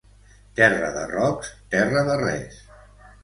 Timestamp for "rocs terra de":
1.11-2.17